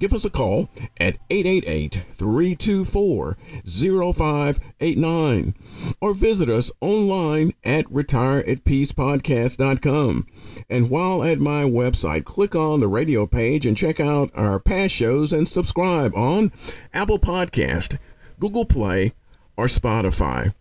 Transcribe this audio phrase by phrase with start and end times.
[0.00, 0.68] give us a call
[0.98, 5.54] at 888 324 0589
[6.00, 10.26] or visit us online at retireatpeacepodcast.com.
[10.68, 14.94] And while at my website, click on the radio page and check out our past
[14.94, 16.50] shows and subscribe on
[16.92, 17.96] Apple Podcast,
[18.40, 19.12] Google Play,
[19.56, 20.52] or Spotify.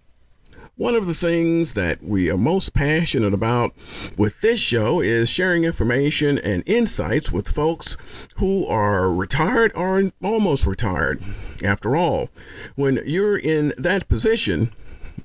[0.79, 3.73] One of the things that we are most passionate about
[4.15, 7.97] with this show is sharing information and insights with folks
[8.37, 11.21] who are retired or almost retired.
[11.65, 12.29] After all,
[12.75, 14.71] when you're in that position,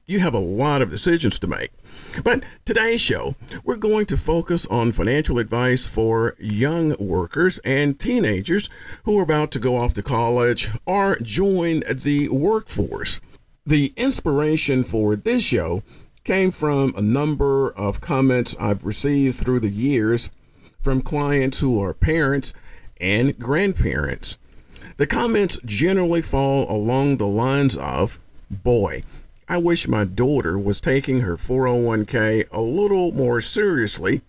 [0.06, 1.70] you have a lot of decisions to make.
[2.24, 8.68] But today's show, we're going to focus on financial advice for young workers and teenagers
[9.04, 13.20] who are about to go off to college or join the workforce.
[13.66, 15.82] The inspiration for this show
[16.22, 20.28] came from a number of comments I've received through the years
[20.82, 22.52] from clients who are parents
[23.00, 24.36] and grandparents.
[24.98, 28.20] The comments generally fall along the lines of
[28.50, 29.02] Boy,
[29.48, 34.20] I wish my daughter was taking her 401k a little more seriously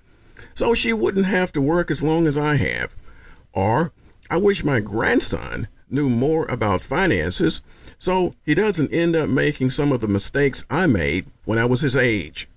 [0.54, 2.96] so she wouldn't have to work as long as I have.
[3.52, 3.92] Or,
[4.30, 7.62] I wish my grandson knew more about finances
[7.98, 11.82] so he doesn't end up making some of the mistakes I made when I was
[11.82, 12.48] his age.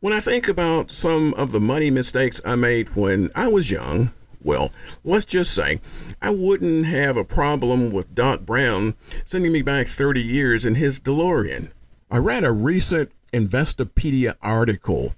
[0.00, 4.12] When I think about some of the money mistakes I made when I was young,
[4.42, 4.70] well,
[5.02, 5.80] let's just say
[6.22, 8.94] I wouldn't have a problem with Doc Brown
[9.24, 11.72] sending me back 30 years in his DeLorean.
[12.10, 15.14] I read a recent Investopedia article,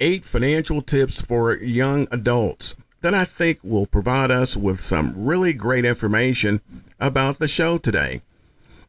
[0.00, 5.52] Eight Financial Tips for Young Adults, that I think will provide us with some really
[5.52, 6.62] great information
[6.98, 8.22] about the show today.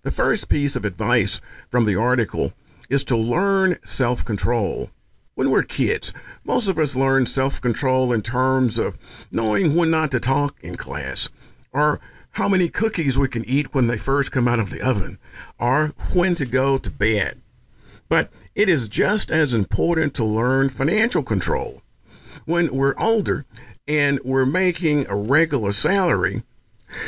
[0.06, 2.54] The first piece of advice from the article
[2.90, 4.92] is to learn self control.
[5.34, 9.00] When we're kids, most of us learn self control in terms of
[9.32, 11.30] knowing when not to talk in class,
[11.74, 12.00] or
[12.34, 15.18] how many cookies we can eat when they first come out of the oven,
[15.58, 17.42] or when to go to bed.
[18.08, 21.82] But it is just as important to learn financial control.
[22.46, 23.48] When we're older
[23.88, 26.44] and we're making a regular salary,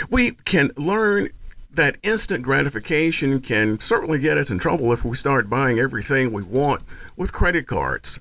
[0.10, 1.30] we can learn
[1.78, 6.42] that instant gratification can certainly get us in trouble if we start buying everything we
[6.42, 6.82] want
[7.16, 8.20] with credit cards.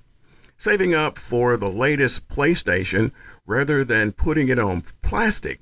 [0.59, 3.12] Saving up for the latest PlayStation
[3.47, 5.61] rather than putting it on plastic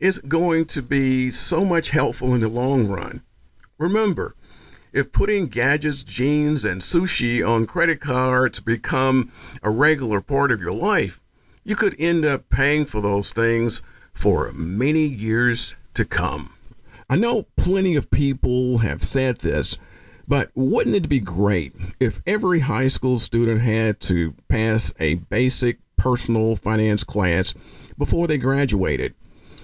[0.00, 3.22] is going to be so much helpful in the long run.
[3.76, 4.34] Remember,
[4.94, 9.30] if putting gadgets, jeans, and sushi on credit cards become
[9.62, 11.20] a regular part of your life,
[11.62, 13.82] you could end up paying for those things
[14.14, 16.53] for many years to come.
[17.14, 19.78] I know plenty of people have said this,
[20.26, 25.78] but wouldn't it be great if every high school student had to pass a basic
[25.96, 27.54] personal finance class
[27.96, 29.14] before they graduated?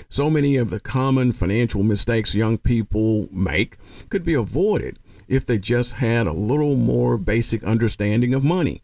[0.08, 3.78] So many of the common financial mistakes young people make
[4.10, 8.80] could be avoided if they just had a little more basic understanding of money.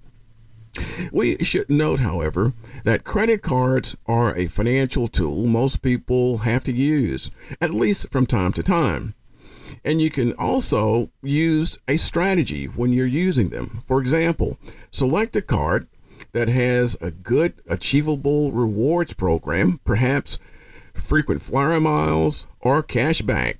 [1.13, 2.53] We should note, however,
[2.85, 8.27] that credit cards are a financial tool most people have to use, at least from
[8.27, 9.15] time to time.
[9.85, 13.83] And you can also use a strategy when you're using them.
[13.87, 14.59] For example,
[14.91, 15.89] select a card
[16.33, 20.39] that has a good achievable rewards program, perhaps
[20.93, 23.59] frequent flyer miles or cash back.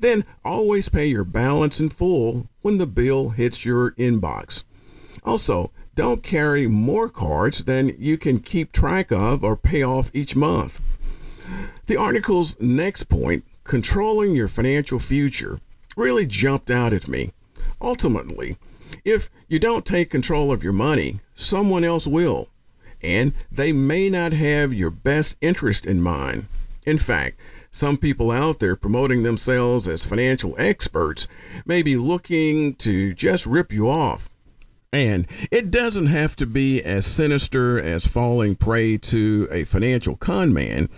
[0.00, 4.64] Then always pay your balance in full when the bill hits your inbox.
[5.24, 10.34] Also, don't carry more cards than you can keep track of or pay off each
[10.34, 10.80] month.
[11.86, 15.60] The article's next point, controlling your financial future,
[15.96, 17.32] really jumped out at me.
[17.80, 18.56] Ultimately,
[19.04, 22.48] if you don't take control of your money, someone else will,
[23.02, 26.46] and they may not have your best interest in mind.
[26.86, 27.38] In fact,
[27.70, 31.26] some people out there promoting themselves as financial experts
[31.66, 34.30] may be looking to just rip you off
[34.94, 40.52] And it doesn't have to be as sinister as falling prey to a financial con
[40.52, 40.90] man.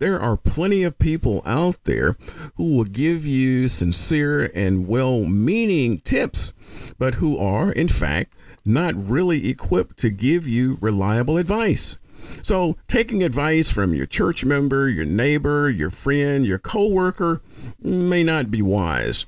[0.00, 2.18] There are plenty of people out there
[2.56, 6.52] who will give you sincere and well meaning tips,
[6.98, 8.34] but who are, in fact,
[8.66, 11.96] not really equipped to give you reliable advice.
[12.42, 17.40] So, taking advice from your church member, your neighbor, your friend, your coworker
[17.80, 19.24] may not be wise.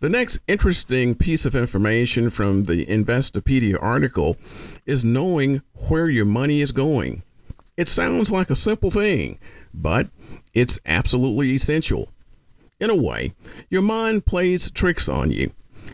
[0.00, 4.36] The next interesting piece of information from the Investopedia article
[4.86, 7.22] is knowing where your money is going.
[7.76, 9.38] It sounds like a simple thing,
[9.72, 10.08] but
[10.52, 12.10] it's absolutely essential.
[12.78, 13.32] In a way,
[13.68, 15.52] your mind plays tricks on you.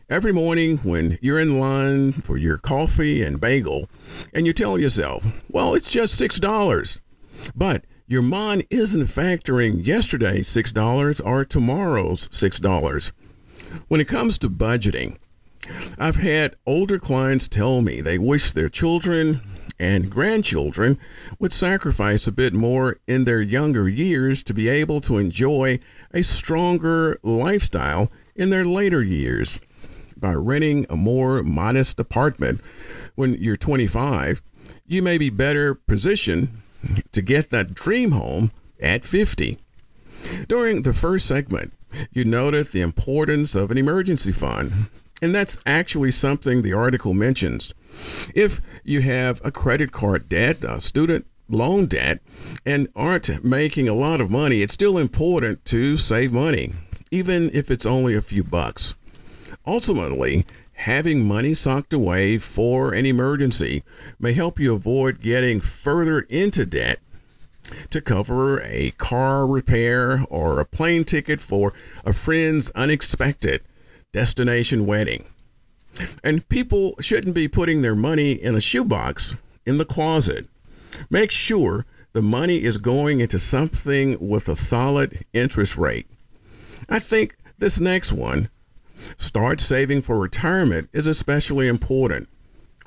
[0.09, 3.89] Every morning when you're in line for your coffee and bagel,
[4.33, 7.01] and you tell yourself, well, it's just $6.
[7.55, 13.13] But your mind isn't factoring yesterday's $6 or tomorrow's $6.
[13.89, 15.19] When it comes to budgeting,
[15.99, 19.41] I've had older clients tell me they wish their children
[19.79, 20.99] and grandchildren
[21.39, 25.79] would sacrifice a bit more in their younger years to be able to enjoy
[26.13, 29.61] a stronger lifestyle in their later years.
[30.17, 32.61] By renting a more modest apartment
[33.17, 34.43] when you're 25,
[34.87, 36.49] you may be better positioned
[37.13, 38.51] to get that dream home
[38.81, 39.59] at 50.
[40.49, 41.75] During the first segment,
[42.13, 44.73] you noted the importance of an emergency fund.
[45.23, 47.73] And that's actually something the article mentions.
[48.35, 52.21] If you have a credit card debt, a student loan debt,
[52.65, 56.73] and aren't making a lot of money, it's still important to save money,
[57.11, 58.95] even if it's only a few bucks.
[59.67, 60.45] Ultimately,
[60.75, 63.83] having money socked away for an emergency
[64.19, 66.99] may help you avoid getting further into debt
[67.91, 71.73] to cover a car repair or a plane ticket for
[72.05, 73.63] a friend's unexpected
[74.13, 75.25] destination wedding.
[76.23, 79.35] And people shouldn't be putting their money in a shoebox
[79.65, 80.47] in the closet.
[81.11, 86.07] Make sure the money is going into something with a solid interest rate.
[86.89, 88.49] I think this next one,
[89.17, 92.29] start saving for retirement, is especially important.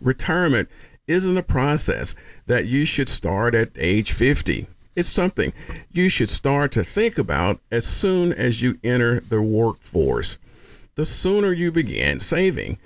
[0.01, 0.69] Retirement
[1.09, 2.15] isn't a process
[2.45, 4.67] that you should start at age 50.
[4.95, 5.53] It's something
[5.91, 10.37] you should start to think about as soon as you enter the workforce.
[10.95, 12.77] The sooner you begin saving,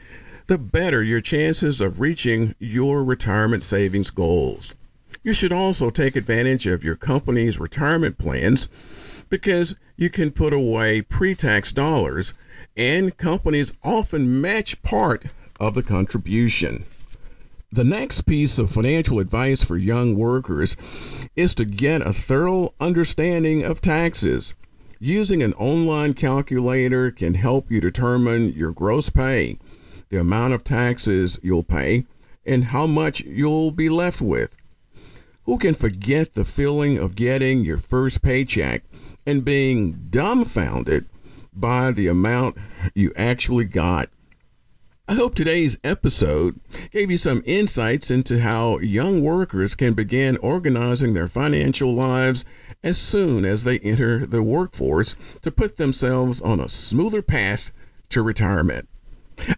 [0.47, 4.75] the better your chances of reaching your retirement savings goals.
[5.23, 8.67] You should also take advantage of your company's retirement plans
[9.29, 12.33] because you can put away pre tax dollars,
[12.75, 15.25] and companies often match part
[15.59, 16.85] of the contribution.
[17.73, 20.77] The next piece of financial advice for young workers
[21.35, 24.53] is to get a thorough understanding of taxes.
[24.99, 29.57] Using an online calculator can help you determine your gross pay,
[30.09, 32.05] the amount of taxes you'll pay,
[32.45, 34.55] and how much you'll be left with.
[35.45, 38.83] Who can forget the feeling of getting your first paycheck
[39.25, 41.07] and being dumbfounded
[41.51, 42.55] by the amount
[42.93, 44.09] you actually got?
[45.05, 46.61] I hope today's episode
[46.91, 52.45] gave you some insights into how young workers can begin organizing their financial lives
[52.85, 57.73] as soon as they enter the workforce to put themselves on a smoother path
[58.11, 58.88] to retirement.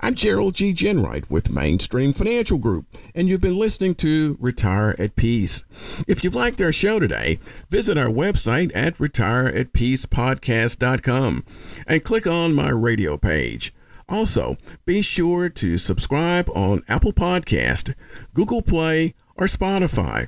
[0.02, 0.74] I'm Gerald G.
[0.74, 5.64] Ginwright with Mainstream Financial Group, and you've been listening to Retire at Peace.
[6.08, 7.38] If you've liked our show today,
[7.70, 11.46] visit our website at retireatpeacepodcast.com
[11.86, 13.75] and click on my radio page.
[14.08, 17.96] Also, be sure to subscribe on Apple Podcast,
[18.34, 20.28] Google Play, or Spotify.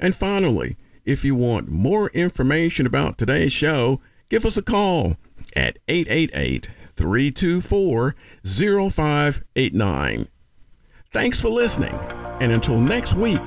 [0.00, 5.16] And finally, if you want more information about today's show, give us a call
[5.54, 10.28] at 888 324 0589.
[11.10, 11.94] Thanks for listening,
[12.40, 13.44] and until next week,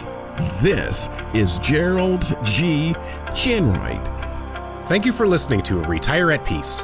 [0.61, 2.93] this is Gerald G.
[3.29, 4.88] Ginwright.
[4.88, 6.83] Thank you for listening to Retire at Peace.